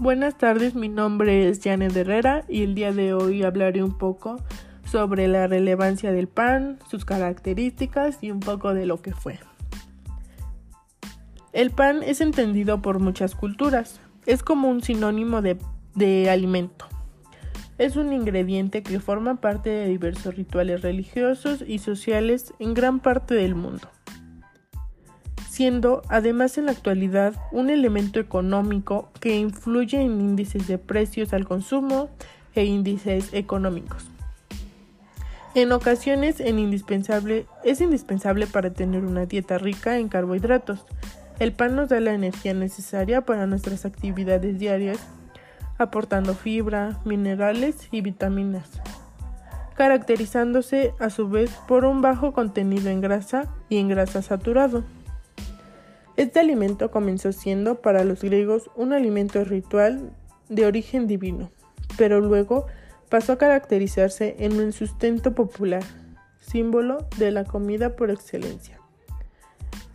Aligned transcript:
Buenas 0.00 0.38
tardes, 0.38 0.74
mi 0.74 0.88
nombre 0.88 1.50
es 1.50 1.60
Janet 1.62 1.94
Herrera 1.94 2.46
y 2.48 2.62
el 2.62 2.74
día 2.74 2.90
de 2.90 3.12
hoy 3.12 3.42
hablaré 3.42 3.82
un 3.84 3.98
poco 3.98 4.42
sobre 4.90 5.28
la 5.28 5.46
relevancia 5.46 6.10
del 6.10 6.26
pan, 6.26 6.78
sus 6.88 7.04
características 7.04 8.16
y 8.22 8.30
un 8.30 8.40
poco 8.40 8.72
de 8.72 8.86
lo 8.86 9.02
que 9.02 9.12
fue. 9.12 9.38
El 11.52 11.70
pan 11.70 12.02
es 12.02 12.22
entendido 12.22 12.80
por 12.80 12.98
muchas 12.98 13.34
culturas, 13.34 14.00
es 14.24 14.42
como 14.42 14.70
un 14.70 14.82
sinónimo 14.82 15.42
de, 15.42 15.58
de 15.94 16.30
alimento. 16.30 16.86
Es 17.76 17.96
un 17.96 18.14
ingrediente 18.14 18.82
que 18.82 19.00
forma 19.00 19.42
parte 19.42 19.68
de 19.68 19.86
diversos 19.86 20.34
rituales 20.34 20.80
religiosos 20.80 21.62
y 21.66 21.76
sociales 21.76 22.54
en 22.58 22.72
gran 22.72 23.00
parte 23.00 23.34
del 23.34 23.54
mundo 23.54 23.90
siendo 25.50 26.02
además 26.08 26.56
en 26.58 26.66
la 26.66 26.72
actualidad 26.72 27.34
un 27.50 27.70
elemento 27.70 28.20
económico 28.20 29.08
que 29.18 29.36
influye 29.36 30.00
en 30.00 30.20
índices 30.20 30.68
de 30.68 30.78
precios 30.78 31.32
al 31.32 31.44
consumo 31.44 32.08
e 32.54 32.64
índices 32.64 33.30
económicos. 33.32 34.06
En 35.56 35.72
ocasiones 35.72 36.38
es 36.38 37.80
indispensable 37.80 38.46
para 38.46 38.72
tener 38.72 39.04
una 39.04 39.26
dieta 39.26 39.58
rica 39.58 39.98
en 39.98 40.08
carbohidratos. 40.08 40.86
El 41.40 41.52
pan 41.52 41.74
nos 41.74 41.88
da 41.88 41.98
la 41.98 42.14
energía 42.14 42.54
necesaria 42.54 43.22
para 43.22 43.48
nuestras 43.48 43.84
actividades 43.84 44.56
diarias, 44.60 45.00
aportando 45.78 46.34
fibra, 46.34 47.00
minerales 47.04 47.88
y 47.90 48.02
vitaminas, 48.02 48.70
caracterizándose 49.74 50.94
a 51.00 51.10
su 51.10 51.28
vez 51.28 51.50
por 51.66 51.84
un 51.84 52.02
bajo 52.02 52.32
contenido 52.32 52.88
en 52.88 53.00
grasa 53.00 53.52
y 53.68 53.78
en 53.78 53.88
grasa 53.88 54.22
saturado. 54.22 54.84
Este 56.20 56.38
alimento 56.38 56.90
comenzó 56.90 57.32
siendo 57.32 57.80
para 57.80 58.04
los 58.04 58.20
griegos 58.20 58.70
un 58.76 58.92
alimento 58.92 59.42
ritual 59.42 60.12
de 60.50 60.66
origen 60.66 61.06
divino, 61.06 61.50
pero 61.96 62.20
luego 62.20 62.66
pasó 63.08 63.32
a 63.32 63.38
caracterizarse 63.38 64.36
en 64.38 64.60
un 64.60 64.72
sustento 64.72 65.34
popular, 65.34 65.82
símbolo 66.38 67.08
de 67.16 67.30
la 67.30 67.44
comida 67.44 67.96
por 67.96 68.10
excelencia. 68.10 68.78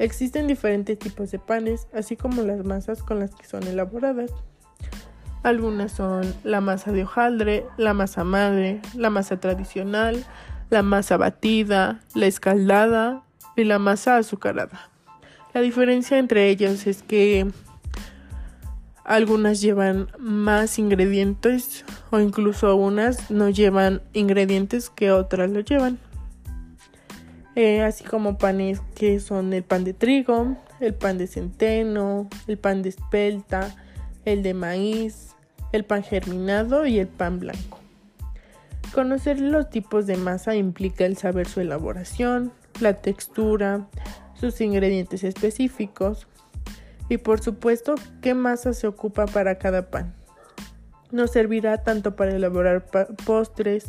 Existen 0.00 0.48
diferentes 0.48 0.98
tipos 0.98 1.30
de 1.30 1.38
panes, 1.38 1.86
así 1.94 2.16
como 2.16 2.42
las 2.42 2.64
masas 2.64 3.04
con 3.04 3.20
las 3.20 3.32
que 3.36 3.46
son 3.46 3.62
elaboradas. 3.68 4.32
Algunas 5.44 5.92
son 5.92 6.34
la 6.42 6.60
masa 6.60 6.90
de 6.90 7.04
hojaldre, 7.04 7.64
la 7.76 7.94
masa 7.94 8.24
madre, 8.24 8.80
la 8.96 9.10
masa 9.10 9.38
tradicional, 9.38 10.24
la 10.68 10.82
masa 10.82 11.16
batida, 11.16 12.00
la 12.16 12.26
escaldada 12.26 13.22
y 13.54 13.62
la 13.62 13.78
masa 13.78 14.16
azucarada. 14.16 14.90
La 15.54 15.60
diferencia 15.60 16.18
entre 16.18 16.48
ellas 16.48 16.86
es 16.86 17.02
que 17.02 17.50
algunas 19.04 19.62
llevan 19.62 20.08
más 20.18 20.78
ingredientes 20.78 21.84
o 22.10 22.20
incluso 22.20 22.76
unas 22.76 23.30
no 23.30 23.48
llevan 23.48 24.02
ingredientes 24.12 24.90
que 24.90 25.10
otras 25.12 25.50
lo 25.50 25.60
llevan. 25.60 25.98
Eh, 27.56 27.82
así 27.82 28.04
como 28.04 28.38
panes 28.38 28.80
que 28.94 29.18
son 29.18 29.52
el 29.52 29.62
pan 29.62 29.84
de 29.84 29.94
trigo, 29.94 30.56
el 30.78 30.94
pan 30.94 31.18
de 31.18 31.26
centeno, 31.26 32.28
el 32.46 32.58
pan 32.58 32.82
de 32.82 32.90
espelta, 32.90 33.74
el 34.24 34.42
de 34.42 34.54
maíz, 34.54 35.34
el 35.72 35.84
pan 35.84 36.02
germinado 36.02 36.86
y 36.86 36.98
el 36.98 37.08
pan 37.08 37.40
blanco. 37.40 37.78
Conocer 38.92 39.40
los 39.40 39.70
tipos 39.70 40.06
de 40.06 40.16
masa 40.16 40.54
implica 40.54 41.04
el 41.04 41.16
saber 41.16 41.48
su 41.48 41.60
elaboración, 41.60 42.52
la 42.80 42.94
textura, 42.94 43.88
sus 44.40 44.60
ingredientes 44.60 45.24
específicos 45.24 46.26
y 47.08 47.18
por 47.18 47.40
supuesto 47.40 47.94
qué 48.20 48.34
masa 48.34 48.72
se 48.72 48.86
ocupa 48.86 49.26
para 49.26 49.58
cada 49.58 49.90
pan. 49.90 50.14
Nos 51.10 51.32
servirá 51.32 51.82
tanto 51.82 52.16
para 52.16 52.34
elaborar 52.34 52.86
postres 53.24 53.86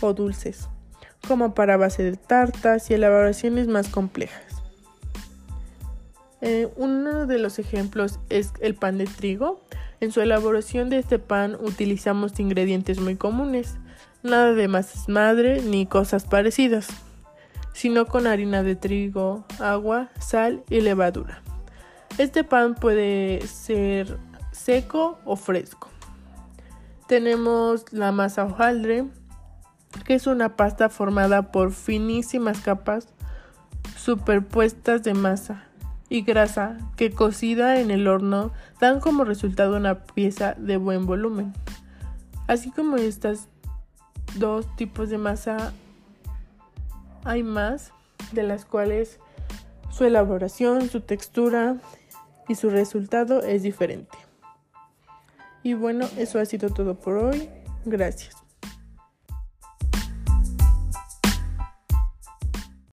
o 0.00 0.12
dulces 0.12 0.68
como 1.26 1.54
para 1.54 1.76
base 1.76 2.02
de 2.02 2.16
tartas 2.16 2.90
y 2.90 2.94
elaboraciones 2.94 3.68
más 3.68 3.88
complejas. 3.88 4.44
Eh, 6.40 6.68
uno 6.76 7.26
de 7.26 7.38
los 7.38 7.60
ejemplos 7.60 8.18
es 8.28 8.52
el 8.60 8.74
pan 8.74 8.98
de 8.98 9.04
trigo. 9.04 9.62
En 10.00 10.10
su 10.10 10.20
elaboración 10.20 10.90
de 10.90 10.98
este 10.98 11.20
pan 11.20 11.56
utilizamos 11.60 12.40
ingredientes 12.40 12.98
muy 12.98 13.14
comunes, 13.14 13.76
nada 14.24 14.52
de 14.52 14.66
masas 14.66 15.08
madre 15.08 15.62
ni 15.62 15.86
cosas 15.86 16.24
parecidas 16.24 16.88
sino 17.72 18.06
con 18.06 18.26
harina 18.26 18.62
de 18.62 18.76
trigo, 18.76 19.44
agua, 19.60 20.10
sal 20.18 20.62
y 20.68 20.80
levadura. 20.80 21.42
Este 22.18 22.44
pan 22.44 22.74
puede 22.74 23.46
ser 23.46 24.18
seco 24.52 25.18
o 25.24 25.36
fresco. 25.36 25.88
Tenemos 27.06 27.92
la 27.92 28.12
masa 28.12 28.44
hojaldre, 28.44 29.06
que 30.04 30.14
es 30.14 30.26
una 30.26 30.56
pasta 30.56 30.88
formada 30.88 31.50
por 31.52 31.72
finísimas 31.72 32.60
capas 32.60 33.08
superpuestas 33.96 35.02
de 35.02 35.14
masa 35.14 35.64
y 36.08 36.22
grasa 36.22 36.76
que 36.96 37.10
cocida 37.10 37.80
en 37.80 37.90
el 37.90 38.06
horno 38.06 38.52
dan 38.80 39.00
como 39.00 39.24
resultado 39.24 39.76
una 39.76 40.04
pieza 40.04 40.54
de 40.58 40.76
buen 40.76 41.06
volumen. 41.06 41.52
Así 42.46 42.70
como 42.70 42.96
estos 42.96 43.48
dos 44.36 44.66
tipos 44.76 45.08
de 45.08 45.18
masa 45.18 45.72
hay 47.24 47.42
más 47.42 47.92
de 48.32 48.42
las 48.42 48.64
cuales 48.64 49.18
su 49.90 50.04
elaboración, 50.04 50.88
su 50.88 51.00
textura 51.00 51.76
y 52.48 52.54
su 52.54 52.70
resultado 52.70 53.42
es 53.42 53.62
diferente. 53.62 54.18
Y 55.62 55.74
bueno, 55.74 56.08
eso 56.16 56.38
ha 56.38 56.44
sido 56.44 56.70
todo 56.70 56.94
por 56.94 57.16
hoy. 57.18 57.48
Gracias. 57.84 58.41